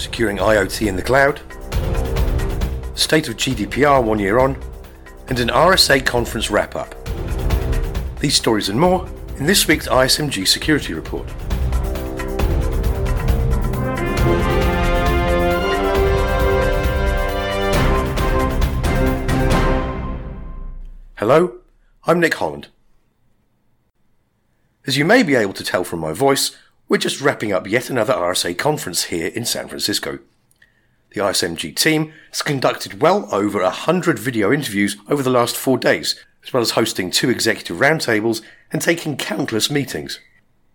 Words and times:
securing 0.00 0.38
IoT 0.38 0.86
in 0.86 0.96
the 0.96 1.02
cloud, 1.02 1.40
state 2.98 3.28
of 3.28 3.36
GDPR 3.36 4.02
one 4.02 4.18
year 4.18 4.38
on, 4.38 4.56
and 5.28 5.38
an 5.38 5.48
RSA 5.48 6.04
conference 6.06 6.50
wrap 6.50 6.74
up. 6.74 6.94
These 8.18 8.34
stories 8.34 8.70
and 8.70 8.80
more 8.80 9.06
in 9.36 9.44
this 9.44 9.68
week's 9.68 9.88
ISMG 9.88 10.48
Security 10.48 10.94
Report. 10.94 11.28
Hello, 21.16 21.58
I'm 22.04 22.18
Nick 22.18 22.34
Holland. 22.34 22.68
As 24.86 24.96
you 24.96 25.04
may 25.04 25.22
be 25.22 25.34
able 25.34 25.52
to 25.52 25.62
tell 25.62 25.84
from 25.84 26.00
my 26.00 26.12
voice, 26.12 26.56
we're 26.90 26.98
just 26.98 27.20
wrapping 27.20 27.52
up 27.52 27.68
yet 27.68 27.88
another 27.88 28.12
RSA 28.12 28.58
conference 28.58 29.04
here 29.04 29.28
in 29.28 29.44
San 29.44 29.68
Francisco. 29.68 30.18
The 31.14 31.20
ISMG 31.20 31.76
team 31.76 32.12
has 32.30 32.42
conducted 32.42 33.00
well 33.00 33.28
over 33.32 33.60
a 33.60 33.70
hundred 33.70 34.18
video 34.18 34.52
interviews 34.52 34.96
over 35.08 35.22
the 35.22 35.30
last 35.30 35.56
four 35.56 35.78
days, 35.78 36.16
as 36.44 36.52
well 36.52 36.60
as 36.60 36.72
hosting 36.72 37.12
two 37.12 37.30
executive 37.30 37.76
roundtables 37.76 38.42
and 38.72 38.82
taking 38.82 39.16
countless 39.16 39.70
meetings. 39.70 40.18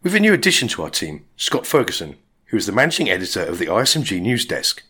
We've 0.03 0.15
a 0.15 0.19
new 0.21 0.31
addition 0.31 0.69
to 0.69 0.83
our 0.83 0.89
team, 0.89 1.25
Scott 1.35 1.67
Ferguson, 1.67 2.15
who 2.45 2.55
is 2.55 2.65
the 2.65 2.71
managing 2.71 3.09
editor 3.09 3.43
of 3.43 3.57
the 3.57 3.65
ISMG 3.65 4.21
news 4.21 4.45
desk. 4.45 4.83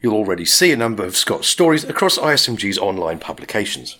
You'll 0.00 0.14
already 0.14 0.46
see 0.46 0.72
a 0.72 0.76
number 0.76 1.04
of 1.04 1.18
Scott's 1.18 1.48
stories 1.48 1.84
across 1.84 2.16
ISMG's 2.16 2.78
online 2.78 3.18
publications. 3.18 3.98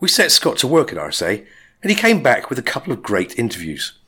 We 0.00 0.08
set 0.08 0.32
Scott 0.32 0.58
to 0.58 0.66
work 0.66 0.90
at 0.90 0.98
RSA, 0.98 1.46
and 1.80 1.90
he 1.90 1.96
came 1.96 2.24
back 2.24 2.50
with 2.50 2.58
a 2.58 2.62
couple 2.62 2.92
of 2.92 3.04
great 3.04 3.38
interviews. 3.38 3.99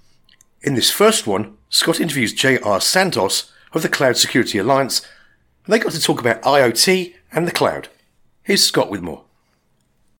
In 0.62 0.74
this 0.74 0.90
first 0.90 1.26
one, 1.26 1.56
Scott 1.70 2.00
interviews 2.00 2.32
J.R. 2.32 2.80
Santos 2.80 3.50
of 3.72 3.82
the 3.82 3.88
Cloud 3.88 4.16
Security 4.16 4.58
Alliance, 4.58 5.00
and 5.64 5.72
they 5.72 5.78
got 5.80 5.92
to 5.92 6.00
talk 6.00 6.20
about 6.20 6.42
IoT 6.42 7.14
and 7.32 7.48
the 7.48 7.52
cloud. 7.52 7.88
Here's 8.44 8.62
Scott 8.62 8.88
with 8.88 9.02
more. 9.02 9.24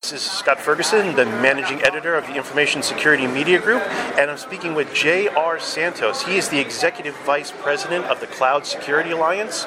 This 0.02 0.14
is 0.14 0.22
Scott 0.32 0.58
Ferguson, 0.58 1.14
the 1.14 1.26
managing 1.26 1.80
editor 1.84 2.16
of 2.16 2.26
the 2.26 2.34
Information 2.34 2.82
Security 2.82 3.28
Media 3.28 3.60
Group, 3.60 3.82
and 4.18 4.32
I'm 4.32 4.36
speaking 4.36 4.74
with 4.74 4.92
J.R. 4.92 5.60
Santos. 5.60 6.22
He 6.24 6.36
is 6.36 6.48
the 6.48 6.58
executive 6.58 7.16
vice 7.18 7.52
president 7.52 8.06
of 8.06 8.18
the 8.18 8.26
Cloud 8.26 8.66
Security 8.66 9.12
Alliance. 9.12 9.64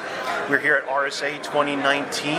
We're 0.50 0.58
here 0.58 0.74
at 0.74 0.86
RSA 0.88 1.42
2019, 1.42 2.36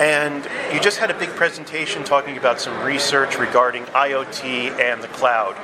and 0.00 0.48
you 0.74 0.80
just 0.80 0.98
had 0.98 1.12
a 1.12 1.14
big 1.14 1.28
presentation 1.28 2.02
talking 2.02 2.36
about 2.36 2.60
some 2.60 2.76
research 2.84 3.38
regarding 3.38 3.84
IoT 3.84 4.80
and 4.80 5.00
the 5.00 5.08
cloud. 5.08 5.54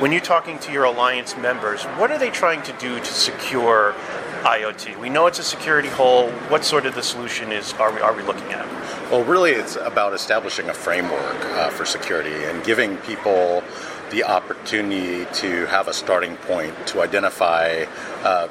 When 0.00 0.12
you're 0.12 0.20
talking 0.20 0.58
to 0.58 0.72
your 0.72 0.84
alliance 0.84 1.38
members, 1.38 1.84
what 1.96 2.10
are 2.10 2.18
they 2.18 2.28
trying 2.28 2.62
to 2.64 2.72
do 2.74 2.98
to 2.98 3.04
secure 3.06 3.94
IoT? 4.42 5.00
We 5.00 5.08
know 5.08 5.26
it's 5.26 5.38
a 5.38 5.42
security 5.42 5.88
hole. 5.88 6.30
What 6.50 6.66
sort 6.66 6.84
of 6.84 6.94
the 6.94 7.02
solution 7.02 7.50
is 7.50 7.72
are 7.72 7.90
we, 7.94 8.00
are 8.00 8.14
we 8.14 8.22
looking 8.24 8.52
at? 8.52 8.73
Well, 9.10 9.22
really, 9.22 9.52
it's 9.52 9.76
about 9.76 10.14
establishing 10.14 10.70
a 10.70 10.74
framework 10.74 11.44
uh, 11.44 11.68
for 11.68 11.84
security 11.84 12.44
and 12.44 12.64
giving 12.64 12.96
people 12.98 13.62
the 14.10 14.24
opportunity 14.24 15.26
to 15.40 15.66
have 15.66 15.88
a 15.88 15.92
starting 15.92 16.36
point 16.38 16.74
to 16.88 17.02
identify. 17.02 17.84
Uh, 18.22 18.48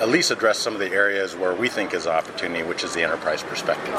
at 0.00 0.08
least 0.08 0.30
address 0.30 0.58
some 0.58 0.74
of 0.74 0.80
the 0.80 0.90
areas 0.90 1.34
where 1.34 1.54
we 1.54 1.68
think 1.68 1.92
is 1.92 2.06
an 2.06 2.12
opportunity, 2.12 2.62
which 2.62 2.84
is 2.84 2.94
the 2.94 3.02
enterprise 3.02 3.42
perspective. 3.42 3.94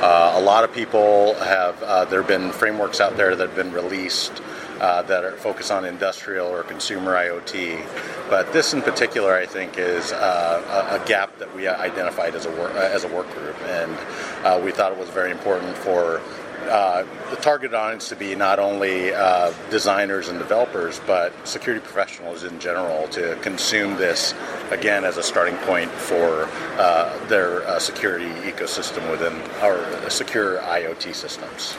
Uh, 0.00 0.34
a 0.36 0.40
lot 0.40 0.62
of 0.62 0.72
people 0.72 1.34
have, 1.34 1.82
uh, 1.82 2.04
there 2.04 2.20
have 2.20 2.28
been 2.28 2.52
frameworks 2.52 3.00
out 3.00 3.16
there 3.16 3.34
that 3.34 3.48
have 3.48 3.56
been 3.56 3.72
released 3.72 4.42
uh, 4.80 5.02
that 5.02 5.24
are 5.24 5.32
focused 5.32 5.70
on 5.70 5.84
industrial 5.84 6.46
or 6.46 6.62
consumer 6.62 7.14
IoT. 7.14 7.84
But 8.28 8.52
this 8.52 8.74
in 8.74 8.82
particular, 8.82 9.34
I 9.34 9.46
think, 9.46 9.78
is 9.78 10.12
uh, 10.12 10.88
a, 10.90 11.02
a, 11.02 11.06
gap 11.06 11.38
that 11.38 11.54
we 11.54 11.66
identified 11.66 12.34
as 12.34 12.46
a 12.46 12.50
work, 12.50 12.74
uh, 12.74 12.78
as 12.78 13.04
a 13.04 13.08
work 13.08 13.30
group, 13.34 13.56
and 13.62 13.96
uh, 14.44 14.60
we 14.62 14.70
thought 14.70 14.92
it 14.92 14.98
was 14.98 15.08
very 15.08 15.30
important 15.30 15.76
for 15.76 16.20
uh, 16.68 17.04
the 17.30 17.36
target 17.36 17.72
audience 17.72 18.08
to 18.10 18.16
be 18.16 18.34
not 18.34 18.58
only 18.58 19.12
uh, 19.14 19.52
designers 19.70 20.28
and 20.28 20.38
developers, 20.38 21.00
but 21.06 21.32
security 21.46 21.82
professionals 21.82 22.44
in 22.44 22.58
general 22.60 23.08
to 23.08 23.36
consume 23.36 23.96
this 23.96 24.34
again 24.70 25.04
as 25.04 25.16
a 25.16 25.22
starting 25.22 25.56
point 25.58 25.90
for 25.92 26.46
uh, 26.76 27.26
their 27.26 27.66
uh, 27.66 27.78
security 27.78 28.28
ecosystem 28.50 29.10
within 29.10 29.32
our 29.62 30.10
secure 30.10 30.58
IoT 30.58 31.14
systems. 31.14 31.76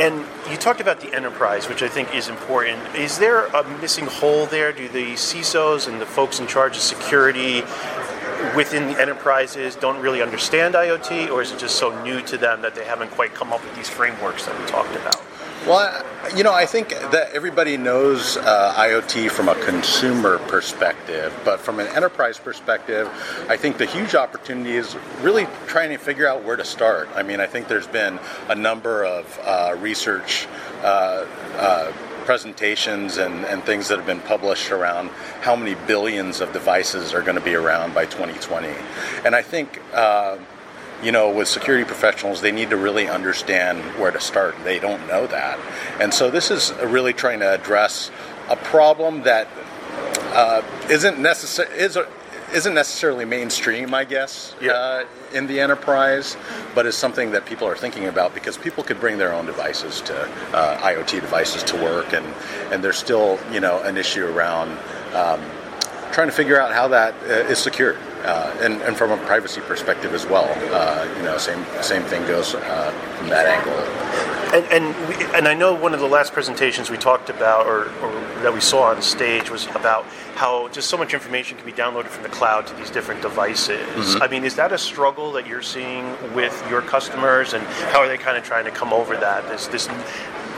And 0.00 0.24
you 0.48 0.56
talked 0.56 0.80
about 0.80 1.00
the 1.00 1.12
enterprise, 1.12 1.68
which 1.68 1.82
I 1.82 1.88
think 1.88 2.14
is 2.14 2.28
important. 2.28 2.94
Is 2.94 3.18
there 3.18 3.46
a 3.46 3.68
missing 3.80 4.06
hole 4.06 4.46
there? 4.46 4.72
Do 4.72 4.88
the 4.88 5.14
CISOs 5.14 5.88
and 5.88 6.00
the 6.00 6.06
folks 6.06 6.38
in 6.38 6.46
charge 6.46 6.76
of 6.76 6.82
security 6.82 7.62
within 8.54 8.86
the 8.86 9.00
enterprises 9.00 9.74
don't 9.74 10.00
really 10.00 10.22
understand 10.22 10.74
IoT, 10.74 11.30
or 11.32 11.42
is 11.42 11.50
it 11.50 11.58
just 11.58 11.76
so 11.76 12.00
new 12.04 12.22
to 12.22 12.38
them 12.38 12.62
that 12.62 12.76
they 12.76 12.84
haven't 12.84 13.10
quite 13.10 13.34
come 13.34 13.52
up 13.52 13.62
with 13.64 13.74
these 13.74 13.88
frameworks 13.88 14.46
that 14.46 14.56
we 14.58 14.66
talked 14.66 14.94
about? 14.94 15.27
Well, 15.68 16.02
you 16.34 16.44
know, 16.44 16.54
I 16.54 16.64
think 16.64 16.88
that 16.88 17.32
everybody 17.34 17.76
knows 17.76 18.38
uh, 18.38 18.72
IoT 18.74 19.30
from 19.30 19.50
a 19.50 19.54
consumer 19.66 20.38
perspective, 20.38 21.38
but 21.44 21.60
from 21.60 21.78
an 21.78 21.88
enterprise 21.88 22.38
perspective, 22.38 23.06
I 23.50 23.58
think 23.58 23.76
the 23.76 23.84
huge 23.84 24.14
opportunity 24.14 24.76
is 24.76 24.96
really 25.20 25.46
trying 25.66 25.90
to 25.90 25.98
figure 25.98 26.26
out 26.26 26.42
where 26.42 26.56
to 26.56 26.64
start. 26.64 27.10
I 27.14 27.22
mean, 27.22 27.38
I 27.38 27.46
think 27.46 27.68
there's 27.68 27.86
been 27.86 28.18
a 28.48 28.54
number 28.54 29.04
of 29.04 29.38
uh, 29.44 29.76
research. 29.78 30.46
Uh, 30.82 31.26
uh 31.56 31.92
presentations 32.24 33.16
and, 33.16 33.46
and 33.46 33.64
things 33.64 33.88
that 33.88 33.96
have 33.96 34.06
been 34.06 34.20
published 34.20 34.70
around 34.70 35.08
how 35.40 35.56
many 35.56 35.74
billions 35.86 36.42
of 36.42 36.52
devices 36.52 37.14
are 37.14 37.22
going 37.22 37.36
to 37.36 37.42
be 37.42 37.54
around 37.54 37.94
by 37.94 38.04
2020. 38.04 38.68
And 39.24 39.34
I 39.34 39.40
think 39.40 39.80
uh, 39.94 40.36
you 41.02 41.12
know, 41.12 41.30
with 41.30 41.48
security 41.48 41.84
professionals, 41.84 42.40
they 42.40 42.52
need 42.52 42.70
to 42.70 42.76
really 42.76 43.08
understand 43.08 43.78
where 44.00 44.10
to 44.10 44.20
start. 44.20 44.56
They 44.64 44.78
don't 44.78 45.06
know 45.06 45.26
that. 45.28 45.58
And 46.00 46.12
so 46.12 46.30
this 46.30 46.50
is 46.50 46.72
really 46.84 47.12
trying 47.12 47.40
to 47.40 47.54
address 47.54 48.10
a 48.48 48.56
problem 48.56 49.22
that 49.22 49.48
uh, 50.32 50.62
not 50.88 51.18
necessary 51.18 51.78
is 51.78 51.96
a, 51.96 52.08
isn't 52.52 52.74
necessarily 52.74 53.24
mainstream, 53.24 53.92
I 53.92 54.04
guess, 54.04 54.54
yeah. 54.60 54.72
uh, 54.72 55.04
in 55.34 55.46
the 55.46 55.60
enterprise, 55.60 56.36
but 56.74 56.86
is 56.86 56.96
something 56.96 57.30
that 57.32 57.44
people 57.44 57.68
are 57.68 57.76
thinking 57.76 58.06
about 58.06 58.34
because 58.34 58.56
people 58.56 58.82
could 58.82 58.98
bring 59.00 59.18
their 59.18 59.34
own 59.34 59.46
devices 59.46 60.00
to 60.02 60.18
uh, 60.54 60.78
IoT 60.78 61.20
devices 61.20 61.62
to 61.64 61.76
work, 61.76 62.12
and 62.12 62.26
and 62.72 62.82
there's 62.82 62.96
still 62.96 63.38
you 63.52 63.60
know 63.60 63.82
an 63.82 63.96
issue 63.96 64.26
around 64.26 64.70
um, 65.14 65.42
trying 66.12 66.28
to 66.28 66.32
figure 66.32 66.60
out 66.60 66.72
how 66.72 66.88
that 66.88 67.14
uh, 67.24 67.50
is 67.50 67.58
secured 67.58 67.98
uh, 68.24 68.56
and, 68.60 68.80
and 68.82 68.96
from 68.96 69.10
a 69.10 69.16
privacy 69.26 69.60
perspective 69.60 70.14
as 70.14 70.26
well. 70.26 70.48
Uh, 70.74 71.08
you 71.16 71.22
know, 71.22 71.38
same 71.38 71.64
same 71.82 72.02
thing 72.02 72.26
goes 72.26 72.54
uh, 72.54 72.90
from 73.16 73.28
that 73.28 73.46
angle. 73.46 73.72
And 74.54 74.64
and, 74.72 75.08
we, 75.08 75.24
and 75.36 75.46
I 75.46 75.54
know 75.54 75.74
one 75.74 75.92
of 75.92 76.00
the 76.00 76.08
last 76.08 76.32
presentations 76.32 76.88
we 76.90 76.96
talked 76.96 77.28
about, 77.28 77.66
or, 77.66 77.88
or, 78.00 78.12
that 78.42 78.52
we 78.52 78.60
saw 78.60 78.84
on 78.84 79.02
stage, 79.02 79.50
was 79.50 79.66
about 79.74 80.06
how 80.36 80.68
just 80.68 80.88
so 80.88 80.96
much 80.96 81.12
information 81.12 81.56
can 81.58 81.66
be 81.66 81.72
downloaded 81.72 82.06
from 82.06 82.22
the 82.22 82.30
cloud 82.30 82.66
to 82.68 82.74
these 82.74 82.90
different 82.90 83.20
devices. 83.20 83.78
Mm-hmm. 83.78 84.22
I 84.22 84.28
mean, 84.28 84.44
is 84.44 84.54
that 84.56 84.72
a 84.72 84.78
struggle 84.78 85.32
that 85.32 85.46
you're 85.46 85.62
seeing 85.62 86.10
with 86.34 86.64
your 86.70 86.80
customers, 86.80 87.52
and 87.52 87.62
how 87.92 88.00
are 88.00 88.08
they 88.08 88.16
kind 88.16 88.38
of 88.38 88.44
trying 88.44 88.64
to 88.64 88.70
come 88.70 88.92
over 88.92 89.16
that? 89.16 89.46
This 89.48 89.66
this 89.66 89.88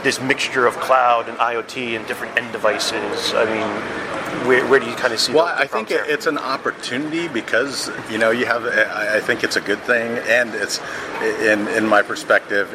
this 0.03 0.19
mixture 0.21 0.65
of 0.65 0.75
cloud 0.77 1.29
and 1.29 1.37
IoT 1.37 1.95
and 1.95 2.07
different 2.07 2.37
end 2.37 2.51
devices. 2.51 3.33
I 3.33 3.45
mean 3.45 4.10
where, 4.47 4.65
where 4.67 4.79
do 4.79 4.87
you 4.87 4.95
kind 4.95 5.13
of 5.13 5.19
see? 5.19 5.33
Well, 5.33 5.45
the, 5.45 5.53
the 5.53 5.61
I 5.61 5.67
think 5.67 5.89
there? 5.89 6.09
it's 6.09 6.27
an 6.27 6.37
opportunity 6.37 7.27
because 7.27 7.89
you 8.09 8.17
know 8.17 8.31
you 8.31 8.45
have. 8.45 8.65
I 8.65 9.19
think 9.19 9.43
it's 9.43 9.55
a 9.55 9.61
good 9.61 9.81
thing, 9.81 10.17
and 10.27 10.53
it's 10.55 10.79
in 11.41 11.67
in 11.69 11.85
my 11.87 12.01
perspective, 12.01 12.73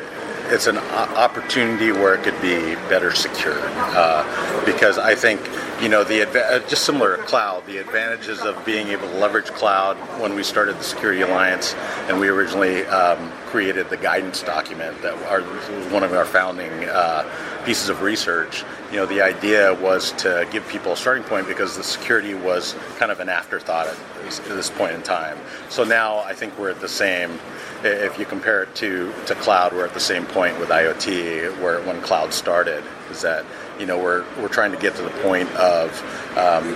it's 0.49 0.67
an 0.67 0.79
opportunity 0.79 1.91
where 1.91 2.15
it 2.15 2.23
could 2.23 2.41
be 2.41 2.75
better 2.89 3.13
secured 3.15 3.59
uh, 3.59 4.65
because 4.65 4.99
I 4.99 5.15
think 5.15 5.41
you 5.83 5.89
know 5.89 6.05
the 6.05 6.23
uh, 6.23 6.61
just 6.69 6.85
similar 6.85 7.17
to 7.17 7.23
cloud 7.25 7.67
the 7.67 7.79
advantages 7.79 8.41
of 8.41 8.65
being 8.65 8.89
able 8.89 9.09
to 9.09 9.19
leverage 9.19 9.47
cloud 9.47 9.97
when 10.21 10.35
we 10.35 10.43
started 10.43 10.79
the 10.79 10.85
security 10.85 11.23
alliance 11.23 11.75
and 12.09 12.21
we 12.21 12.29
originally 12.29 12.87
um, 12.87 13.33
created 13.47 13.91
the 13.91 13.97
guidance 13.97 14.43
document 14.43 15.01
that 15.03 15.15
are 15.25 15.43
one 15.91 16.03
of 16.03 16.13
our 16.13 16.25
founding 16.25 16.73
uh, 16.85 17.25
pieces 17.67 17.91
of 17.91 18.01
research 18.01 18.65
you 18.91 18.97
know 18.97 19.05
the 19.05 19.21
idea 19.21 19.75
was 19.75 20.13
to 20.13 20.49
give 20.51 20.67
people 20.69 20.93
a 20.93 20.97
starting 20.97 21.25
point 21.25 21.47
because 21.47 21.77
the 21.77 21.85
security 21.85 22.33
was 22.33 22.75
kind 22.99 23.13
of 23.13 23.21
an 23.21 23.29
afterthought 23.29 23.87
at 23.87 23.97
this, 24.23 24.41
at 24.41 24.49
this 24.49 24.71
point 24.71 24.95
in 24.95 25.03
time 25.03 25.37
so 25.69 25.85
now 25.85 26.19
I 26.21 26.33
think 26.33 26.59
we're 26.59 26.71
at 26.71 26.81
the 26.81 26.89
same 26.89 27.39
if 27.85 28.19
you 28.19 28.25
compare 28.25 28.63
it 28.63 28.75
to, 28.77 29.13
to 29.27 29.35
cloud, 29.37 29.73
we're 29.73 29.87
at 29.87 29.95
the 29.95 30.01
same 30.01 30.27
point 30.27 30.59
with 30.59 30.71
IoT 30.71 31.61
where 31.61 31.81
when 31.83 32.01
cloud 32.03 32.33
started. 32.33 32.83
Is 33.11 33.23
that 33.23 33.45
you 33.79 33.87
know 33.87 33.99
we're 33.99 34.25
we're 34.39 34.49
trying 34.49 34.73
to 34.73 34.79
get 34.79 34.97
to 34.97 35.03
the 35.03 35.11
point 35.11 35.51
of 35.53 35.91
um, 36.37 36.75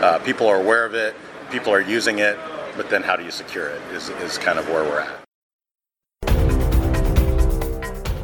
uh, 0.00 0.18
people 0.20 0.46
are 0.46 0.60
aware 0.60 0.84
of 0.84 0.94
it, 0.94 1.14
people 1.50 1.72
are 1.72 1.80
using 1.80 2.20
it, 2.20 2.38
but 2.76 2.88
then 2.90 3.02
how 3.02 3.16
do 3.16 3.24
you 3.24 3.30
secure 3.30 3.68
it 3.68 3.82
is, 3.92 4.08
is 4.08 4.38
kind 4.38 4.58
of 4.58 4.68
where 4.68 4.84
we're 4.84 5.00
at. 5.00 5.27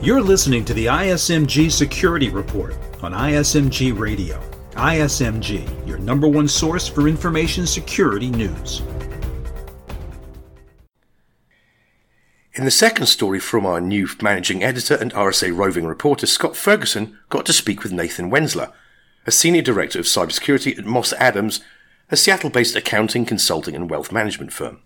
You're 0.04 0.20
listening 0.20 0.66
to 0.66 0.74
the 0.74 0.84
ISMG 0.84 1.72
Security 1.72 2.28
Report 2.28 2.76
on 3.02 3.12
ISMG 3.12 3.98
Radio. 3.98 4.38
ISMG, 4.72 5.88
your 5.88 5.96
number 5.96 6.28
one 6.28 6.46
source 6.46 6.86
for 6.86 7.08
information 7.08 7.66
security 7.66 8.28
news. 8.28 8.82
In 12.52 12.66
the 12.66 12.70
second 12.70 13.06
story 13.06 13.40
from 13.40 13.64
our 13.64 13.80
new 13.80 14.06
managing 14.20 14.62
editor 14.62 14.94
and 14.94 15.10
RSA 15.14 15.56
roving 15.56 15.86
reporter, 15.86 16.26
Scott 16.26 16.54
Ferguson 16.54 17.16
got 17.30 17.46
to 17.46 17.54
speak 17.54 17.82
with 17.82 17.90
Nathan 17.90 18.30
Wenzler, 18.30 18.74
a 19.26 19.30
senior 19.30 19.62
director 19.62 20.00
of 20.00 20.04
cybersecurity 20.04 20.78
at 20.78 20.84
Moss 20.84 21.14
Adams, 21.14 21.60
a 22.10 22.16
Seattle 22.18 22.50
based 22.50 22.76
accounting, 22.76 23.24
consulting, 23.24 23.74
and 23.74 23.88
wealth 23.88 24.12
management 24.12 24.52
firm. 24.52 24.82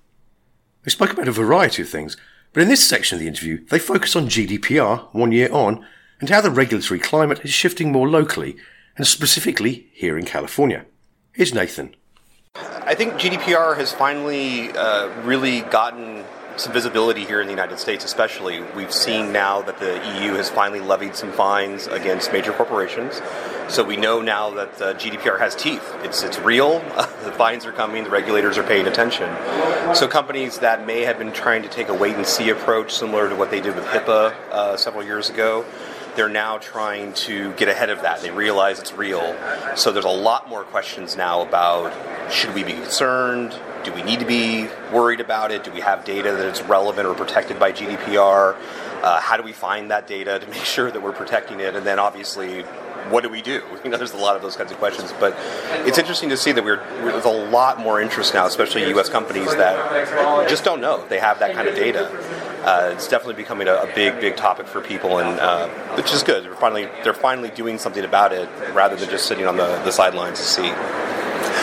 They 0.85 0.93
spoke 0.93 1.13
about 1.13 1.27
a 1.27 1.33
variety 1.33 1.83
of 1.83 1.89
things, 1.89 2.17
but 2.53 2.63
in 2.63 2.69
this 2.69 2.87
section 2.87 3.17
of 3.17 3.21
the 3.21 3.29
interview, 3.29 3.65
they 3.67 3.79
focus 3.79 4.17
on 4.17 4.29
GDPR 4.29 5.09
one 5.13 5.33
year 5.33 5.51
on 5.53 5.85
and 6.21 6.29
how 6.29 6.41
the 6.41 6.51
regulatory 6.51 6.99
climate 6.99 7.41
is 7.45 7.51
shifting 7.51 7.93
more 7.93 8.09
locally, 8.09 8.57
and 8.97 9.07
specifically 9.07 9.89
here 9.93 10.19
in 10.19 10.25
California. 10.25 10.85
Here's 11.33 11.55
Nathan. 11.55 11.95
I 12.57 12.95
think 12.95 13.15
GDPR 13.15 13.77
has 13.77 13.93
finally 13.93 14.73
uh, 14.73 15.09
really 15.23 15.61
gotten 15.61 16.25
some 16.59 16.73
visibility 16.73 17.25
here 17.25 17.41
in 17.41 17.47
the 17.47 17.53
United 17.53 17.79
States, 17.79 18.05
especially. 18.05 18.61
We've 18.75 18.93
seen 18.93 19.33
now 19.33 19.63
that 19.63 19.79
the 19.79 19.95
EU 20.21 20.35
has 20.35 20.51
finally 20.51 20.81
levied 20.81 21.15
some 21.15 21.33
fines 21.33 21.87
against 21.87 22.33
major 22.33 22.53
corporations. 22.53 23.21
So 23.69 23.85
we 23.85 23.97
know 23.97 24.21
now 24.21 24.51
that 24.51 24.81
uh, 24.81 24.95
GDPR 24.95 25.39
has 25.39 25.55
teeth. 25.55 25.85
It's, 26.03 26.23
it's 26.23 26.39
real. 26.39 26.81
the 27.23 27.33
fines 27.33 27.65
are 27.67 27.73
coming. 27.73 28.05
The 28.05 28.11
regulators 28.11 28.59
are 28.59 28.63
paying 28.63 28.87
attention. 28.87 29.29
So 29.95 30.09
companies 30.09 30.59
that 30.59 30.87
may 30.87 31.03
have 31.03 31.19
been 31.19 31.33
trying 31.33 31.63
to 31.63 31.69
take 31.69 31.89
a 31.89 31.95
wait 31.95 32.17
and 32.17 32.27
see 32.27 32.51
approach, 32.51 32.95
similar 32.95 33.29
to 33.29 33.37
what 33.37 33.51
they 33.51 33.61
did 33.61 33.75
with 33.77 33.85
HIPAA 33.85 34.35
uh, 34.51 34.77
several 34.77 35.05
years 35.05 35.31
ago, 35.31 35.65
they're 36.17 36.29
now 36.29 36.59
trying 36.59 37.13
to 37.13 37.53
get 37.53 37.69
ahead 37.69 37.91
of 37.91 38.03
that. 38.03 38.23
They 38.23 38.31
realize 38.31 38.81
it's 38.81 38.93
real. 38.93 39.37
So 39.77 39.93
there's 39.93 40.05
a 40.05 40.09
lot 40.09 40.49
more 40.49 40.65
questions 40.65 41.17
now 41.17 41.43
about 41.43 41.93
should 42.33 42.55
we 42.55 42.65
be 42.65 42.73
concerned? 42.73 43.53
Do 43.85 43.93
we 43.93 44.03
need 44.03 44.21
to 44.21 44.27
be 44.27 44.69
worried 44.93 45.21
about 45.21 45.51
it? 45.51 45.65
Do 45.65 45.71
we 45.71 45.81
have 45.81 46.05
data 46.05 46.33
that 46.33 46.47
is 46.47 46.63
relevant 46.63 47.07
or 47.07 47.15
protected 47.15 47.59
by 47.59 47.73
GDPR? 47.73 48.57
Uh, 49.03 49.21
how 49.21 49.37
do 49.37 49.43
we 49.43 49.53
find 49.53 49.91
that 49.91 50.07
data 50.07 50.39
to 50.39 50.47
make 50.49 50.65
sure 50.65 50.91
that 50.91 51.01
we're 51.01 51.13
protecting 51.13 51.61
it? 51.61 51.75
And 51.77 51.87
then 51.87 51.99
obviously, 51.99 52.63
what 53.11 53.23
do 53.23 53.29
we 53.29 53.43
do? 53.43 53.63
You 53.85 53.93
know, 53.93 53.97
there's 53.97 54.13
a 54.13 54.19
lot 54.19 54.37
of 54.37 54.43
those 54.43 54.57
kinds 54.57 54.71
of 54.73 54.79
questions. 54.79 55.15
But 55.19 55.35
it's 55.87 55.99
interesting 55.99 56.29
to 56.31 56.37
see 56.37 56.53
that 56.53 56.63
we're, 56.63 56.85
there's 57.01 57.25
a 57.25 57.29
lot 57.31 57.79
more 57.79 58.03
interest 58.03 58.35
now, 58.35 58.45
especially 58.45 58.87
U.S. 58.89 59.09
companies 59.09 59.55
that 59.55 60.49
just 60.49 60.65
don't 60.65 60.81
know 60.81 61.07
they 61.07 61.19
have 61.21 61.39
that 61.39 61.55
kind 61.55 61.69
of 61.69 61.75
data. 61.75 62.11
Uh, 62.65 62.91
it's 62.93 63.09
definitely 63.09 63.41
becoming 63.41 63.69
a, 63.69 63.75
a, 63.75 63.87
big, 63.95 64.21
big 64.21 64.37
topic 64.37 64.67
for 64.67 64.83
people, 64.83 65.21
and 65.21 65.41
uh, 65.41 65.69
which 65.95 66.13
is 66.13 66.23
good. 66.23 66.45
They're 66.45 66.55
finally, 66.57 66.89
they're 67.05 67.15
finally 67.15 67.49
doing 67.51 67.79
something 67.79 68.05
about 68.05 68.33
it 68.33 68.49
rather 68.75 68.97
than 68.97 69.09
just 69.09 69.27
sitting 69.27 69.47
on 69.47 69.57
the, 69.57 69.81
the 69.85 69.93
sidelines 69.93 70.39
to 70.41 70.45
see. 70.45 70.73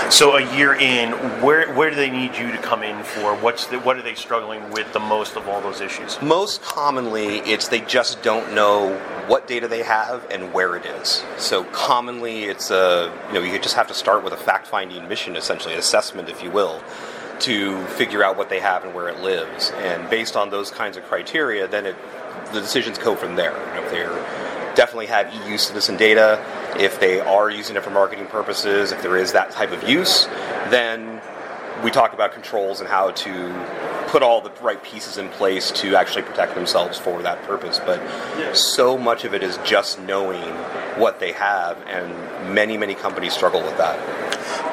So 0.10 0.38
a 0.38 0.56
year 0.56 0.74
in, 0.74 1.12
where 1.42 1.74
where 1.74 1.90
do 1.90 1.96
they 1.96 2.10
need 2.10 2.36
you 2.38 2.52
to 2.52 2.58
come 2.60 2.84
in 2.84 3.04
for? 3.04 3.36
What's 3.36 3.66
the, 3.68 3.80
what 3.80 3.98
are 3.98 4.02
they 4.02 4.14
struggling 4.14 4.72
with 4.72 4.92
the 4.94 5.00
most 5.00 5.36
of 5.36 5.48
all 5.48 5.62
those 5.62 5.82
issues? 5.82 6.22
Most 6.22 6.62
commonly, 6.62 7.40
it's 7.40 7.68
they 7.68 7.82
just 7.82 8.22
don't 8.22 8.54
know 8.54 8.96
what 9.28 9.48
data 9.48 9.68
they 9.68 9.84
have 9.84 10.26
and 10.30 10.54
where 10.54 10.76
it 10.76 10.86
is. 10.86 11.24
So 11.38 11.64
commonly, 11.66 12.46
it's 12.46 12.70
a 12.72 13.12
you 13.30 13.34
know 13.34 13.42
you 13.42 13.60
just 13.60 13.76
have 13.76 13.88
to 13.88 13.94
start 13.94 14.24
with 14.24 14.34
a 14.34 14.38
fact 14.38 14.68
finding 14.68 15.08
mission, 15.08 15.36
essentially 15.36 15.74
assessment, 15.74 16.30
if 16.30 16.44
you 16.44 16.52
will, 16.52 16.82
to 17.40 17.84
figure 17.88 18.24
out 18.24 18.38
what 18.38 18.50
they 18.50 18.60
have 18.60 18.86
and 18.86 18.94
where 18.94 19.10
it 19.10 19.20
lives. 19.22 19.72
And 19.78 20.10
based 20.10 20.36
on 20.36 20.50
those 20.52 20.70
kinds 20.72 20.98
of 20.98 21.04
criteria, 21.06 21.68
then 21.68 21.88
it 21.88 21.96
the 22.54 22.62
decisions 22.62 22.98
go 22.98 23.16
from 23.16 23.36
there. 23.36 23.52
You 23.52 23.74
know, 23.74 23.84
if 23.84 23.92
they're 23.92 24.46
definitely 24.76 25.08
have 25.08 25.34
EU 25.34 25.58
citizen 25.58 25.98
data. 25.98 26.44
If 26.78 27.00
they 27.00 27.20
are 27.20 27.50
using 27.50 27.76
it 27.76 27.84
for 27.84 27.90
marketing 27.90 28.28
purposes, 28.28 28.92
if 28.92 29.02
there 29.02 29.18
is 29.18 29.32
that 29.34 29.52
type 29.52 29.72
of 29.72 29.88
use, 29.88 30.26
then 30.70 31.22
we 31.84 31.92
talk 31.92 32.14
about 32.14 32.32
controls 32.34 32.80
and 32.80 32.90
how 32.90 33.12
to 33.12 34.08
put 34.08 34.24
all 34.24 34.42
the 34.42 34.52
right 34.62 34.82
pieces 34.84 35.18
in 35.18 35.30
place 35.30 35.72
to 35.72 35.96
actually 35.96 36.22
protect 36.22 36.56
themselves 36.56 36.98
for 36.98 37.22
that 37.22 37.42
purpose. 37.44 37.80
But 37.80 38.56
so 38.56 38.98
much 38.98 39.26
of 39.26 39.34
it 39.34 39.44
is 39.44 39.58
just 39.66 40.00
knowing 40.00 40.44
what 40.98 41.20
they 41.20 41.34
have, 41.34 41.78
and 41.88 42.54
many, 42.54 42.78
many 42.78 42.96
companies 42.96 43.34
struggle 43.34 43.62
with 43.62 43.78
that. 43.78 43.98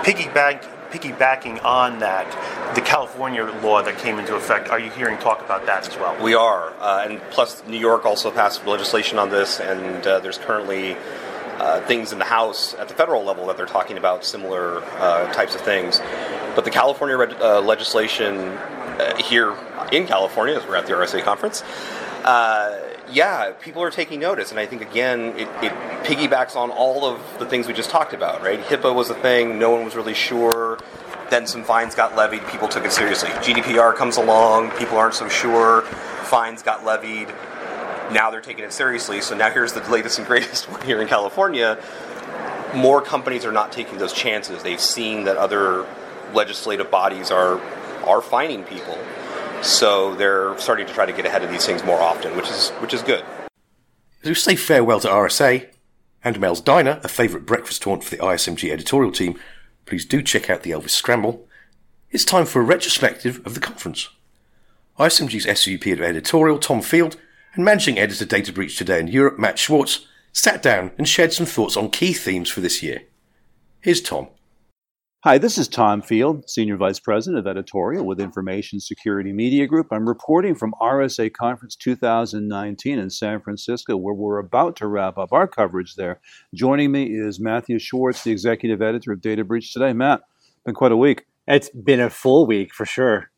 Piggyback 0.05 0.69
piggybacking 0.93 1.65
on 1.65 2.01
that, 2.01 2.27
the 2.75 2.81
California 2.83 3.43
law 3.63 3.83
that 3.83 3.99
came 3.99 4.19
into 4.19 4.37
effect, 4.37 4.69
are 4.69 4.79
you 4.79 4.91
hearing 4.91 5.17
talk 5.19 5.41
about 5.41 5.65
that 5.65 5.89
as 5.89 5.97
well? 5.97 6.23
We 6.23 6.35
are, 6.35 6.75
uh, 6.79 7.07
and 7.09 7.21
plus 7.31 7.67
New 7.67 7.79
York 7.79 8.05
also 8.05 8.31
passed 8.31 8.67
legislation 8.67 9.19
on 9.19 9.31
this, 9.31 9.59
and 9.59 10.07
uh, 10.07 10.21
there's 10.21 10.37
currently 10.37 10.97
uh, 11.63 11.81
things 11.87 12.13
in 12.13 12.19
the 12.19 12.25
House 12.25 12.75
at 12.75 12.89
the 12.89 12.95
federal 12.95 13.23
level 13.23 13.47
that 13.47 13.57
they're 13.57 13.67
talking 13.67 13.97
about 13.97 14.25
similar 14.25 14.83
uh, 14.99 15.33
types 15.33 15.55
of 15.55 15.61
things. 15.61 16.01
But 16.57 16.65
the 16.65 16.71
California 16.71 17.17
uh, 17.17 17.61
legislation 17.61 18.37
uh, 18.37 19.17
here 19.17 19.55
in 19.93 20.07
California, 20.07 20.57
as 20.57 20.67
we're 20.67 20.77
at 20.77 20.87
the 20.87 20.93
RSA 20.93 21.23
conference, 21.23 21.63
yeah, 23.13 23.53
people 23.61 23.83
are 23.83 23.91
taking 23.91 24.21
notice, 24.21 24.51
and 24.51 24.59
I 24.59 24.67
think 24.67 24.83
again 24.83 25.35
it, 25.37 25.49
it, 25.63 25.73
piggybacks 26.05 26.57
on 26.57 26.71
all 26.71 27.05
of 27.05 27.21
the 27.39 27.47
things 27.47 27.67
we 27.67 27.75
just 27.75 27.91
talked 27.91 28.15
about. 28.15 28.43
Right, 28.43 28.61
HIPAA 28.61 28.95
was 28.95 29.11
a 29.11 29.15
thing; 29.15 29.59
no 29.59 29.71
one 29.71 29.85
was 29.85 29.95
really 29.95 30.15
sure. 30.15 30.79
Then 31.31 31.47
some 31.47 31.65
fines 31.65 31.95
got 31.95 32.17
levied; 32.17 32.47
people 32.49 32.69
took 32.69 32.85
it 32.85 32.93
seriously. 32.93 33.29
GDPR 33.31 33.95
comes 33.95 34.17
along; 34.17 34.71
people 34.73 34.97
aren't 34.97 35.15
so 35.15 35.29
sure. 35.29 35.83
Fines 36.25 36.63
got 36.63 36.85
levied. 36.85 37.29
Now 38.13 38.31
they're 38.31 38.41
taking 38.41 38.65
it 38.65 38.73
seriously. 38.73 39.21
So 39.21 39.37
now 39.37 39.51
here's 39.51 39.73
the 39.73 39.81
latest 39.91 40.19
and 40.19 40.27
greatest 40.27 40.69
one 40.71 40.83
here 40.83 41.01
in 41.01 41.09
California. 41.09 41.83
More 42.75 43.03
companies 43.03 43.45
are 43.45 43.53
not 43.53 43.73
taking 43.73 43.99
those 43.99 44.13
chances. 44.13 44.63
They've 44.63 44.81
seen 44.81 45.25
that 45.25 45.37
other 45.37 45.87
legislative 46.33 46.91
bodies 46.91 47.31
are 47.31 47.61
are 48.05 48.21
fining 48.21 48.65
people 48.65 48.99
so 49.63 50.15
they're 50.17 50.59
starting 50.59 50.87
to 50.87 50.93
try 50.93 51.07
to 51.07 51.13
get 51.13 51.25
ahead 51.25 51.45
of 51.45 51.51
these 51.51 51.65
things 51.65 51.85
more 51.85 52.01
often, 52.01 52.37
which 52.37 52.51
is 52.51 52.71
which 52.81 52.93
is 52.93 53.03
good. 53.03 53.25
As 54.23 54.29
we 54.29 54.35
say 54.35 54.57
farewell 54.57 55.01
to 55.01 55.09
RSA 55.09 55.69
and 56.25 56.41
Mel's 56.41 56.61
Diner, 56.61 57.01
a 57.03 57.09
favourite 57.09 57.47
breakfast 57.47 57.83
haunt 57.85 58.05
for 58.05 58.11
the 58.11 58.23
ISMG 58.23 58.71
editorial 58.71 59.13
team, 59.13 59.39
please 59.87 60.05
do 60.05 60.23
check 60.23 60.51
out 60.51 60.63
the 60.63 60.71
Elvis 60.71 60.91
Scramble. 60.91 61.47
It's 62.11 62.25
time 62.25 62.47
for 62.47 62.61
a 62.61 62.65
retrospective 62.65 63.45
of 63.47 63.55
the 63.55 63.61
conference. 63.61 64.09
ISMG's 64.99 65.47
SVP 65.47 65.93
of 65.93 66.03
editorial, 66.03 66.59
Tom 66.59 66.83
Field, 66.83 67.17
and 67.55 67.65
managing 67.65 67.99
editor 67.99 68.25
Data 68.25 68.53
Breach 68.53 68.77
Today 68.77 68.99
in 68.99 69.09
Europe, 69.09 69.39
Matt 69.39 69.59
Schwartz, 69.59 70.07
sat 70.33 70.63
down 70.63 70.93
and 70.97 71.09
shared 71.09 71.33
some 71.33 71.47
thoughts 71.47 71.77
on 71.77 71.91
key 71.91 72.13
themes 72.13 72.49
for 72.49 72.61
this 72.61 72.83
year. 72.83 73.03
Here's 73.81 74.01
Tom. 74.01 74.29
Hi, 75.25 75.39
this 75.39 75.57
is 75.57 75.69
Tom 75.69 76.03
Field, 76.03 76.49
Senior 76.49 76.77
Vice 76.77 76.99
President 76.99 77.39
of 77.39 77.47
Editorial 77.47 78.05
with 78.05 78.19
Information 78.19 78.81
Security 78.81 79.33
Media 79.33 79.69
Group. 79.69 79.89
I'm 79.93 80.09
reporting 80.09 80.57
from 80.57 80.75
RSA 80.81 81.33
Conference 81.33 81.77
2019 81.77 82.99
in 82.99 83.11
San 83.11 83.41
Francisco, 83.41 83.97
where 83.97 84.15
we're 84.15 84.39
about 84.39 84.75
to 84.77 84.89
wrap 84.89 85.19
up 85.19 85.33
our 85.33 85.47
coverage 85.47 85.95
there. 85.95 86.21
Joining 86.55 86.91
me 86.91 87.05
is 87.05 87.39
Matthew 87.39 87.79
Schwartz, 87.79 88.25
the 88.25 88.33
Executive 88.33 88.83
Editor 88.83 89.13
of 89.13 89.21
Data 89.21 89.45
Breach 89.45 89.73
Today. 89.73 89.93
Matt, 89.93 90.23
been 90.65 90.75
quite 90.75 90.91
a 90.91 90.97
week. 90.97 91.25
It's 91.47 91.71
been 91.71 92.01
a 92.01 92.11
full 92.11 92.47
week 92.47 92.75
for 92.75 92.87
sure. 92.87 93.31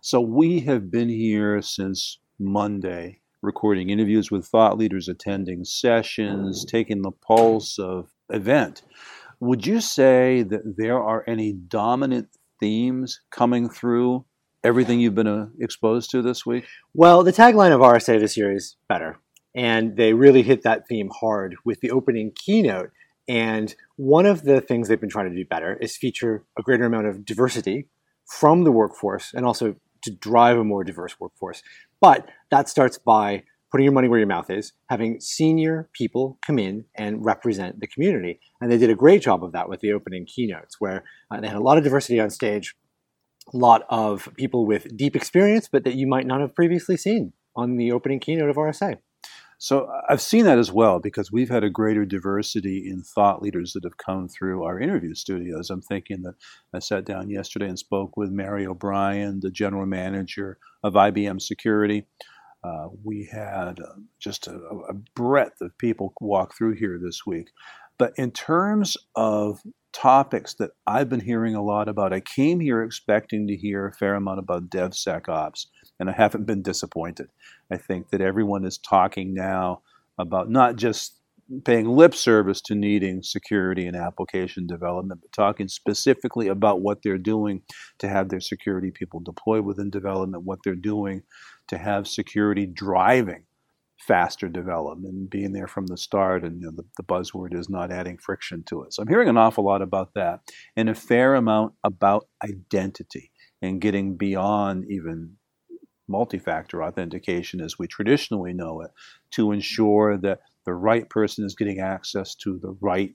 So 0.00 0.20
we 0.20 0.60
have 0.60 0.90
been 0.90 1.08
here 1.08 1.62
since 1.62 2.18
Monday, 2.40 3.20
recording 3.42 3.90
interviews 3.90 4.30
with 4.30 4.46
thought 4.46 4.78
leaders, 4.78 5.08
attending 5.08 5.64
sessions, 5.64 6.64
taking 6.64 7.02
the 7.02 7.10
pulse 7.10 7.78
of 7.78 8.10
event. 8.30 8.82
Would 9.40 9.66
you 9.66 9.80
say 9.80 10.44
that 10.44 10.76
there 10.76 11.02
are 11.02 11.24
any 11.26 11.52
dominant 11.52 12.28
themes 12.60 13.20
coming 13.30 13.68
through 13.68 14.24
everything 14.62 15.00
you've 15.00 15.16
been 15.16 15.26
uh, 15.26 15.48
exposed 15.58 16.10
to 16.12 16.22
this 16.22 16.46
week? 16.46 16.64
Well, 16.94 17.24
the 17.24 17.32
tagline 17.32 17.74
of 17.74 17.80
RSA 17.80 18.20
this 18.20 18.36
year 18.36 18.54
is 18.54 18.76
better. 18.88 19.18
And 19.54 19.96
they 19.96 20.14
really 20.14 20.42
hit 20.42 20.62
that 20.62 20.86
theme 20.88 21.10
hard 21.20 21.56
with 21.64 21.80
the 21.80 21.90
opening 21.90 22.32
keynote. 22.34 22.90
And 23.28 23.74
one 23.96 24.26
of 24.26 24.44
the 24.44 24.60
things 24.60 24.88
they've 24.88 25.00
been 25.00 25.10
trying 25.10 25.30
to 25.30 25.36
do 25.36 25.44
better 25.44 25.76
is 25.80 25.96
feature 25.96 26.44
a 26.58 26.62
greater 26.62 26.84
amount 26.84 27.08
of 27.08 27.24
diversity 27.24 27.88
from 28.26 28.64
the 28.64 28.72
workforce 28.72 29.32
and 29.34 29.44
also 29.44 29.76
to 30.02 30.10
drive 30.10 30.58
a 30.58 30.64
more 30.64 30.84
diverse 30.84 31.18
workforce. 31.18 31.62
But 32.00 32.28
that 32.50 32.68
starts 32.68 32.98
by 32.98 33.44
putting 33.72 33.84
your 33.84 33.92
money 33.92 34.06
where 34.06 34.18
your 34.18 34.28
mouth 34.28 34.50
is, 34.50 34.72
having 34.90 35.18
senior 35.18 35.88
people 35.94 36.38
come 36.46 36.58
in 36.58 36.84
and 36.94 37.24
represent 37.24 37.80
the 37.80 37.86
community. 37.86 38.38
And 38.60 38.70
they 38.70 38.76
did 38.76 38.90
a 38.90 38.94
great 38.94 39.22
job 39.22 39.42
of 39.42 39.52
that 39.52 39.68
with 39.68 39.80
the 39.80 39.92
opening 39.92 40.26
keynotes, 40.26 40.78
where 40.78 41.04
uh, 41.30 41.40
they 41.40 41.48
had 41.48 41.56
a 41.56 41.62
lot 41.62 41.78
of 41.78 41.84
diversity 41.84 42.20
on 42.20 42.28
stage, 42.28 42.76
a 43.52 43.56
lot 43.56 43.84
of 43.88 44.28
people 44.36 44.66
with 44.66 44.94
deep 44.94 45.16
experience, 45.16 45.68
but 45.72 45.84
that 45.84 45.94
you 45.94 46.06
might 46.06 46.26
not 46.26 46.42
have 46.42 46.54
previously 46.54 46.98
seen 46.98 47.32
on 47.56 47.76
the 47.76 47.90
opening 47.92 48.20
keynote 48.20 48.50
of 48.50 48.56
RSA. 48.56 48.98
So 49.62 49.88
I've 50.08 50.20
seen 50.20 50.44
that 50.46 50.58
as 50.58 50.72
well 50.72 50.98
because 50.98 51.30
we've 51.30 51.48
had 51.48 51.62
a 51.62 51.70
greater 51.70 52.04
diversity 52.04 52.90
in 52.90 53.04
thought 53.04 53.42
leaders 53.42 53.74
that 53.74 53.84
have 53.84 53.96
come 53.96 54.26
through 54.26 54.64
our 54.64 54.80
interview 54.80 55.14
studios. 55.14 55.70
I'm 55.70 55.80
thinking 55.80 56.22
that 56.22 56.34
I 56.74 56.80
sat 56.80 57.04
down 57.04 57.30
yesterday 57.30 57.68
and 57.68 57.78
spoke 57.78 58.16
with 58.16 58.32
Mary 58.32 58.66
O'Brien, 58.66 59.38
the 59.38 59.52
general 59.52 59.86
manager 59.86 60.58
of 60.82 60.94
IBM 60.94 61.40
Security. 61.40 62.08
Uh, 62.64 62.88
we 63.04 63.28
had 63.32 63.78
uh, 63.78 64.00
just 64.18 64.48
a, 64.48 64.56
a, 64.88 64.94
breadth 65.14 65.60
of 65.60 65.78
people 65.78 66.12
walk 66.20 66.56
through 66.58 66.74
here 66.74 66.98
this 67.00 67.20
week. 67.24 67.52
But 67.98 68.14
in 68.16 68.32
terms 68.32 68.96
of 69.14 69.60
topics 69.92 70.54
that 70.54 70.72
I've 70.88 71.08
been 71.08 71.20
hearing 71.20 71.54
a 71.54 71.62
lot 71.62 71.88
about, 71.88 72.12
I 72.12 72.18
came 72.18 72.58
here 72.58 72.82
expecting 72.82 73.46
to 73.46 73.56
hear 73.56 73.86
a 73.86 73.92
fair 73.92 74.16
amount 74.16 74.40
about 74.40 74.70
DevSecOps 74.70 75.66
and 76.02 76.10
I 76.10 76.14
haven't 76.14 76.46
been 76.46 76.62
disappointed. 76.62 77.28
I 77.70 77.76
think 77.76 78.10
that 78.10 78.20
everyone 78.20 78.64
is 78.64 78.76
talking 78.76 79.32
now 79.32 79.82
about 80.18 80.50
not 80.50 80.74
just 80.74 81.20
paying 81.64 81.88
lip 81.88 82.12
service 82.12 82.60
to 82.62 82.74
needing 82.74 83.22
security 83.22 83.86
and 83.86 83.96
application 83.96 84.66
development, 84.66 85.20
but 85.20 85.30
talking 85.30 85.68
specifically 85.68 86.48
about 86.48 86.80
what 86.80 87.04
they're 87.04 87.18
doing 87.18 87.62
to 88.00 88.08
have 88.08 88.30
their 88.30 88.40
security 88.40 88.90
people 88.90 89.20
deployed 89.20 89.64
within 89.64 89.90
development, 89.90 90.42
what 90.42 90.58
they're 90.64 90.74
doing 90.74 91.22
to 91.68 91.78
have 91.78 92.08
security 92.08 92.66
driving 92.66 93.44
faster 94.00 94.48
development, 94.48 95.30
being 95.30 95.52
there 95.52 95.68
from 95.68 95.86
the 95.86 95.96
start, 95.96 96.42
and 96.42 96.60
you 96.60 96.66
know, 96.66 96.72
the, 96.74 96.84
the 96.96 97.04
buzzword 97.04 97.54
is 97.54 97.70
not 97.70 97.92
adding 97.92 98.18
friction 98.18 98.64
to 98.64 98.82
it. 98.82 98.92
So 98.92 99.02
I'm 99.02 99.08
hearing 99.08 99.28
an 99.28 99.36
awful 99.36 99.64
lot 99.64 99.82
about 99.82 100.14
that, 100.14 100.40
and 100.74 100.90
a 100.90 100.96
fair 100.96 101.36
amount 101.36 101.74
about 101.84 102.26
identity 102.42 103.30
and 103.60 103.80
getting 103.80 104.16
beyond 104.16 104.90
even 104.90 105.36
multi-factor 106.08 106.82
authentication 106.82 107.60
as 107.60 107.78
we 107.78 107.86
traditionally 107.86 108.52
know 108.52 108.80
it 108.80 108.90
to 109.30 109.52
ensure 109.52 110.18
that 110.18 110.40
the 110.64 110.74
right 110.74 111.08
person 111.08 111.44
is 111.44 111.54
getting 111.54 111.80
access 111.80 112.34
to 112.34 112.58
the 112.58 112.76
right 112.80 113.14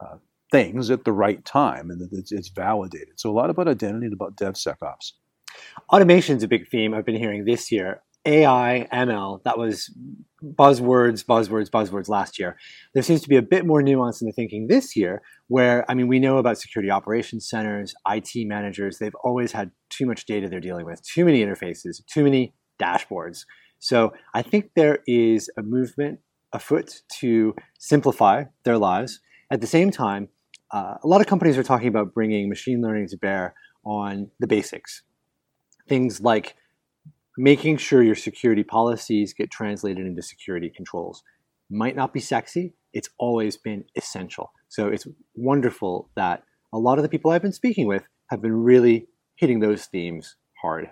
uh, 0.00 0.16
things 0.50 0.90
at 0.90 1.04
the 1.04 1.12
right 1.12 1.44
time 1.44 1.90
and 1.90 2.00
that 2.00 2.10
it's, 2.12 2.32
it's, 2.32 2.48
validated. 2.48 3.18
So 3.18 3.30
a 3.30 3.32
lot 3.32 3.50
about 3.50 3.68
identity 3.68 4.06
and 4.06 4.12
about 4.12 4.36
DevSecOps. 4.36 5.12
Automation 5.92 6.36
is 6.36 6.42
a 6.42 6.48
big 6.48 6.68
theme 6.68 6.92
I've 6.92 7.06
been 7.06 7.16
hearing 7.16 7.44
this 7.44 7.72
year. 7.72 8.02
AI, 8.26 8.86
ML, 8.92 9.42
that 9.44 9.58
was 9.58 9.90
buzzwords, 10.42 11.24
buzzwords, 11.24 11.70
buzzwords 11.70 12.08
last 12.08 12.38
year. 12.38 12.56
There 12.94 13.02
seems 13.02 13.22
to 13.22 13.28
be 13.28 13.36
a 13.36 13.42
bit 13.42 13.64
more 13.64 13.82
nuance 13.82 14.20
in 14.20 14.26
the 14.26 14.32
thinking 14.32 14.66
this 14.66 14.96
year, 14.96 15.22
where, 15.48 15.88
I 15.90 15.94
mean, 15.94 16.08
we 16.08 16.18
know 16.18 16.38
about 16.38 16.58
security 16.58 16.90
operations 16.90 17.48
centers, 17.48 17.94
IT 18.08 18.46
managers, 18.46 18.98
they've 18.98 19.14
always 19.22 19.52
had 19.52 19.70
too 19.90 20.06
much 20.06 20.26
data 20.26 20.48
they're 20.48 20.60
dealing 20.60 20.86
with, 20.86 21.02
too 21.02 21.24
many 21.24 21.44
interfaces, 21.44 22.04
too 22.06 22.24
many 22.24 22.54
dashboards. 22.80 23.44
So 23.78 24.12
I 24.34 24.42
think 24.42 24.70
there 24.74 24.98
is 25.06 25.50
a 25.56 25.62
movement 25.62 26.20
afoot 26.52 27.02
to 27.20 27.54
simplify 27.78 28.44
their 28.64 28.78
lives. 28.78 29.20
At 29.50 29.60
the 29.60 29.66
same 29.66 29.90
time, 29.90 30.28
uh, 30.70 30.94
a 31.02 31.06
lot 31.06 31.20
of 31.20 31.26
companies 31.26 31.58
are 31.58 31.62
talking 31.62 31.88
about 31.88 32.14
bringing 32.14 32.48
machine 32.48 32.80
learning 32.80 33.08
to 33.08 33.16
bear 33.16 33.54
on 33.84 34.30
the 34.40 34.46
basics. 34.46 35.02
Things 35.88 36.20
like 36.20 36.56
making 37.36 37.78
sure 37.78 38.02
your 38.02 38.14
security 38.14 38.62
policies 38.62 39.32
get 39.32 39.50
translated 39.50 40.06
into 40.06 40.22
security 40.22 40.70
controls. 40.74 41.22
Might 41.70 41.96
not 41.96 42.12
be 42.12 42.20
sexy, 42.20 42.74
it's 42.92 43.08
always 43.18 43.56
been 43.56 43.84
essential. 43.96 44.52
So 44.68 44.88
it's 44.88 45.06
wonderful 45.34 46.10
that 46.16 46.42
a 46.72 46.78
lot 46.78 46.98
of 46.98 47.02
the 47.02 47.08
people 47.08 47.30
I've 47.30 47.42
been 47.42 47.52
speaking 47.52 47.86
with 47.86 48.06
have 48.30 48.42
been 48.42 48.54
really 48.54 49.08
hitting 49.36 49.60
those 49.60 49.86
themes 49.86 50.36
hard. 50.60 50.88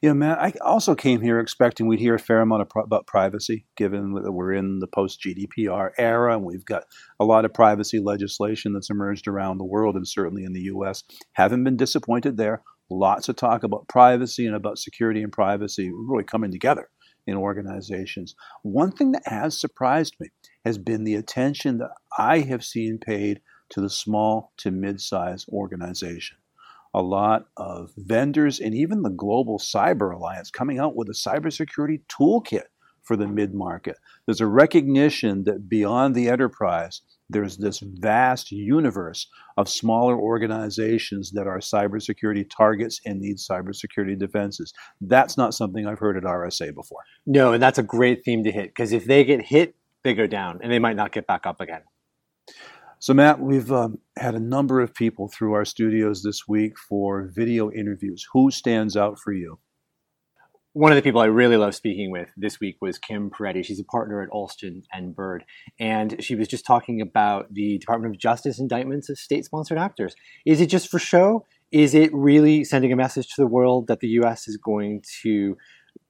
Yeah, 0.00 0.12
Matt, 0.12 0.38
I 0.38 0.52
also 0.60 0.94
came 0.94 1.20
here 1.20 1.40
expecting 1.40 1.86
we'd 1.86 1.98
hear 1.98 2.14
a 2.14 2.18
fair 2.18 2.40
amount 2.40 2.68
about 2.76 3.06
privacy, 3.06 3.66
given 3.76 4.14
that 4.14 4.32
we're 4.32 4.52
in 4.52 4.78
the 4.78 4.86
post 4.86 5.20
GDPR 5.20 5.90
era 5.98 6.34
and 6.34 6.44
we've 6.44 6.64
got 6.64 6.84
a 7.18 7.24
lot 7.24 7.44
of 7.44 7.52
privacy 7.52 7.98
legislation 7.98 8.72
that's 8.72 8.90
emerged 8.90 9.26
around 9.26 9.58
the 9.58 9.64
world 9.64 9.96
and 9.96 10.06
certainly 10.06 10.44
in 10.44 10.52
the 10.52 10.62
US. 10.62 11.02
Haven't 11.32 11.64
been 11.64 11.76
disappointed 11.76 12.36
there. 12.36 12.62
Lots 12.90 13.28
of 13.28 13.36
talk 13.36 13.62
about 13.62 13.88
privacy 13.88 14.46
and 14.46 14.54
about 14.54 14.78
security 14.78 15.22
and 15.22 15.32
privacy 15.32 15.90
really 15.92 16.24
coming 16.24 16.50
together 16.50 16.88
in 17.26 17.36
organizations. 17.36 18.34
One 18.62 18.92
thing 18.92 19.12
that 19.12 19.26
has 19.26 19.58
surprised 19.58 20.16
me 20.20 20.28
has 20.64 20.78
been 20.78 21.04
the 21.04 21.14
attention 21.14 21.78
that 21.78 21.90
I 22.18 22.40
have 22.40 22.64
seen 22.64 22.98
paid 22.98 23.40
to 23.70 23.80
the 23.80 23.90
small 23.90 24.52
to 24.58 24.70
mid 24.70 25.00
sized 25.00 25.48
organization 25.48 26.36
a 26.94 27.02
lot 27.02 27.46
of 27.56 27.90
vendors 27.96 28.60
and 28.60 28.72
even 28.72 29.02
the 29.02 29.10
Global 29.10 29.58
Cyber 29.58 30.14
Alliance 30.14 30.50
coming 30.50 30.78
out 30.78 30.94
with 30.94 31.08
a 31.08 31.12
cybersecurity 31.12 32.02
toolkit 32.08 32.66
for 33.02 33.16
the 33.16 33.26
mid 33.26 33.52
market. 33.52 33.96
There's 34.24 34.40
a 34.40 34.46
recognition 34.46 35.44
that 35.44 35.68
beyond 35.68 36.14
the 36.14 36.28
enterprise, 36.28 37.02
there's 37.30 37.56
this 37.56 37.80
vast 37.80 38.52
universe 38.52 39.26
of 39.56 39.68
smaller 39.68 40.18
organizations 40.18 41.30
that 41.32 41.46
are 41.46 41.58
cybersecurity 41.58 42.48
targets 42.48 43.00
and 43.06 43.20
need 43.20 43.36
cybersecurity 43.38 44.18
defenses. 44.18 44.72
That's 45.00 45.36
not 45.36 45.54
something 45.54 45.86
I've 45.86 45.98
heard 45.98 46.16
at 46.16 46.24
RSA 46.24 46.74
before. 46.74 47.00
No, 47.26 47.52
and 47.52 47.62
that's 47.62 47.78
a 47.78 47.82
great 47.82 48.24
theme 48.24 48.44
to 48.44 48.52
hit 48.52 48.68
because 48.68 48.92
if 48.92 49.06
they 49.06 49.24
get 49.24 49.42
hit, 49.42 49.74
they 50.02 50.14
go 50.14 50.26
down 50.26 50.60
and 50.62 50.70
they 50.70 50.78
might 50.78 50.96
not 50.96 51.12
get 51.12 51.26
back 51.26 51.46
up 51.46 51.60
again. 51.60 51.82
So, 52.98 53.12
Matt, 53.12 53.40
we've 53.40 53.70
um, 53.72 53.98
had 54.16 54.34
a 54.34 54.40
number 54.40 54.80
of 54.80 54.94
people 54.94 55.28
through 55.28 55.52
our 55.52 55.64
studios 55.64 56.22
this 56.22 56.48
week 56.48 56.78
for 56.78 57.30
video 57.34 57.70
interviews. 57.70 58.26
Who 58.32 58.50
stands 58.50 58.96
out 58.96 59.18
for 59.18 59.32
you? 59.32 59.58
One 60.74 60.90
of 60.90 60.96
the 60.96 61.02
people 61.02 61.20
I 61.20 61.26
really 61.26 61.56
love 61.56 61.72
speaking 61.76 62.10
with 62.10 62.30
this 62.36 62.58
week 62.58 62.78
was 62.80 62.98
Kim 62.98 63.30
Peretti. 63.30 63.64
She's 63.64 63.78
a 63.78 63.84
partner 63.84 64.20
at 64.22 64.28
Alston 64.30 64.82
and 64.92 65.14
Bird. 65.14 65.44
And 65.78 66.22
she 66.22 66.34
was 66.34 66.48
just 66.48 66.66
talking 66.66 67.00
about 67.00 67.54
the 67.54 67.78
Department 67.78 68.12
of 68.12 68.20
Justice 68.20 68.58
indictments 68.58 69.08
of 69.08 69.16
state 69.16 69.44
sponsored 69.44 69.78
actors. 69.78 70.16
Is 70.44 70.60
it 70.60 70.66
just 70.66 70.90
for 70.90 70.98
show? 70.98 71.46
Is 71.70 71.94
it 71.94 72.12
really 72.12 72.64
sending 72.64 72.92
a 72.92 72.96
message 72.96 73.28
to 73.28 73.34
the 73.40 73.46
world 73.46 73.86
that 73.86 74.00
the 74.00 74.08
US 74.20 74.48
is 74.48 74.56
going 74.56 75.04
to 75.22 75.56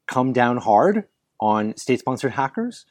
come 0.06 0.33
down 0.33 0.56
hard 0.56 1.04
on 1.40 1.76
state 1.76 1.99
sponsored 2.00 2.33
hackers? 2.33 2.87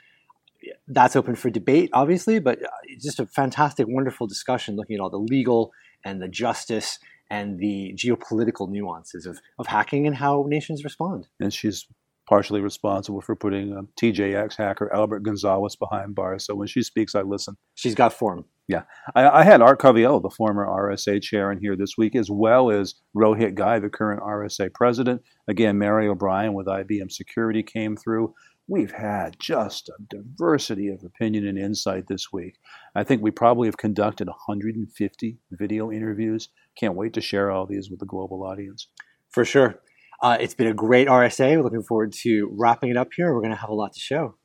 that's 0.87 1.17
open 1.17 1.35
for 1.35 1.49
debate, 1.49 1.89
obviously, 1.91 2.39
but 2.39 2.63
uh, 2.63 2.69
just 3.01 3.19
a 3.19 3.25
fantastic, 3.25 3.85
wonderful 3.89 4.27
discussion 4.27 4.77
looking 4.77 4.95
at 4.95 5.01
all 5.01 5.09
the 5.09 5.17
legal 5.17 5.73
and 6.05 6.21
the 6.21 6.27
justice 6.29 6.99
and 7.29 7.59
the 7.59 7.93
geopolitical 7.95 8.69
nuances 8.69 9.25
of, 9.25 9.39
of 9.59 9.67
hacking 9.67 10.07
and 10.07 10.15
how 10.15 10.45
nations 10.47 10.83
respond. 10.83 11.27
And 11.39 11.53
she's 11.53 11.87
partially 12.27 12.61
responsible 12.61 13.21
for 13.21 13.35
putting 13.35 13.75
um, 13.75 13.89
TJX 14.01 14.55
hacker 14.55 14.93
Albert 14.93 15.23
Gonzalez 15.23 15.75
behind 15.75 16.15
bars. 16.15 16.45
So 16.45 16.55
when 16.55 16.67
she 16.67 16.81
speaks, 16.81 17.15
I 17.15 17.21
listen. 17.21 17.57
She's 17.75 17.95
got 17.95 18.13
form. 18.13 18.45
Yeah. 18.67 18.83
I, 19.13 19.29
I 19.29 19.43
had 19.43 19.61
Art 19.61 19.81
Coviello, 19.81 20.21
the 20.21 20.29
former 20.29 20.65
RSA 20.65 21.21
chair, 21.21 21.51
in 21.51 21.59
here 21.59 21.75
this 21.75 21.97
week, 21.97 22.15
as 22.15 22.29
well 22.31 22.71
as 22.71 22.95
Rohit 23.15 23.55
Ghai, 23.55 23.79
the 23.79 23.89
current 23.89 24.21
RSA 24.21 24.73
president. 24.73 25.21
Again, 25.47 25.77
Mary 25.77 26.07
O'Brien 26.07 26.53
with 26.53 26.67
IBM 26.67 27.11
Security 27.11 27.61
came 27.61 27.97
through 27.97 28.33
we've 28.67 28.91
had 28.91 29.39
just 29.39 29.89
a 29.89 30.01
diversity 30.09 30.87
of 30.87 31.03
opinion 31.03 31.47
and 31.47 31.57
insight 31.57 32.07
this 32.07 32.31
week. 32.31 32.55
I 32.95 33.03
think 33.03 33.21
we 33.21 33.31
probably 33.31 33.67
have 33.67 33.77
conducted 33.77 34.27
150 34.27 35.37
video 35.51 35.91
interviews. 35.91 36.49
Can't 36.77 36.95
wait 36.95 37.13
to 37.13 37.21
share 37.21 37.51
all 37.51 37.65
these 37.65 37.89
with 37.89 37.99
the 37.99 38.05
global 38.05 38.43
audience. 38.43 38.87
For 39.29 39.45
sure. 39.45 39.79
Uh, 40.21 40.37
it's 40.39 40.53
been 40.53 40.67
a 40.67 40.73
great 40.73 41.07
RSA. 41.07 41.57
We're 41.57 41.63
looking 41.63 41.83
forward 41.83 42.13
to 42.21 42.49
wrapping 42.53 42.89
it 42.89 42.97
up 42.97 43.09
here. 43.15 43.33
We're 43.33 43.41
going 43.41 43.51
to 43.51 43.57
have 43.57 43.69
a 43.69 43.75
lot 43.75 43.93
to 43.93 43.99
show 43.99 44.35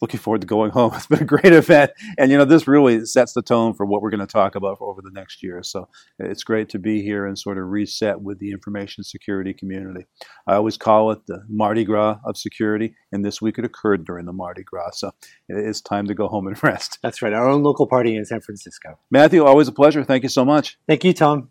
looking 0.00 0.20
forward 0.20 0.40
to 0.40 0.46
going 0.46 0.70
home. 0.72 0.92
It's 0.94 1.06
been 1.06 1.22
a 1.22 1.24
great 1.24 1.52
event, 1.52 1.92
and 2.18 2.30
you 2.30 2.38
know 2.38 2.44
this 2.44 2.66
really 2.66 3.04
sets 3.06 3.32
the 3.32 3.42
tone 3.42 3.74
for 3.74 3.86
what 3.86 4.02
we're 4.02 4.10
going 4.10 4.20
to 4.20 4.26
talk 4.26 4.54
about 4.54 4.78
over 4.80 5.02
the 5.02 5.10
next 5.10 5.42
year. 5.42 5.62
So 5.62 5.88
it's 6.18 6.44
great 6.44 6.68
to 6.70 6.78
be 6.78 7.02
here 7.02 7.26
and 7.26 7.38
sort 7.38 7.58
of 7.58 7.68
reset 7.68 8.20
with 8.20 8.38
the 8.38 8.50
information 8.50 9.04
security 9.04 9.52
community. 9.52 10.06
I 10.46 10.54
always 10.54 10.76
call 10.76 11.10
it 11.10 11.26
the 11.26 11.42
Mardi 11.48 11.84
Gras 11.84 12.18
of 12.24 12.36
security, 12.36 12.94
and 13.12 13.24
this 13.24 13.40
week 13.40 13.58
it 13.58 13.64
occurred 13.64 14.04
during 14.04 14.26
the 14.26 14.32
Mardi 14.32 14.62
Gras. 14.62 14.92
So 14.94 15.12
it's 15.48 15.80
time 15.80 16.06
to 16.06 16.14
go 16.14 16.28
home 16.28 16.46
and 16.46 16.62
rest. 16.62 16.98
That's 17.02 17.22
right, 17.22 17.32
our 17.32 17.48
own 17.48 17.62
local 17.62 17.86
party 17.86 18.16
in 18.16 18.24
San 18.24 18.40
Francisco. 18.40 18.98
Matthew, 19.10 19.44
always 19.44 19.68
a 19.68 19.72
pleasure. 19.72 20.04
Thank 20.04 20.22
you 20.22 20.28
so 20.28 20.44
much. 20.44 20.78
Thank 20.86 21.04
you, 21.04 21.12
Tom. 21.12 21.50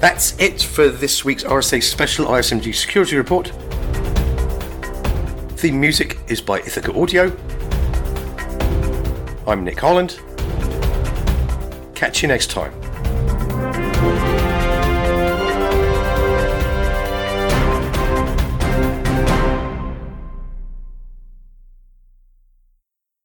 That's 0.00 0.34
it 0.40 0.62
for 0.62 0.88
this 0.88 1.26
week's 1.26 1.44
RSA 1.44 1.82
Special 1.82 2.24
ISMG 2.28 2.74
Security 2.74 3.18
Report. 3.18 3.48
Theme 5.58 5.78
music 5.78 6.18
is 6.26 6.40
by 6.40 6.60
Ithaca 6.60 6.98
Audio. 6.98 7.26
I'm 9.46 9.62
Nick 9.62 9.78
Holland. 9.78 10.18
Catch 11.94 12.22
you 12.22 12.28
next 12.28 12.50
time. 12.50 12.72